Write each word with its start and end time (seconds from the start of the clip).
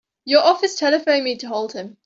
Your 0.25 0.41
office 0.41 0.73
telephoned 0.79 1.23
me 1.25 1.35
to 1.37 1.47
hold 1.47 1.73
him. 1.73 1.97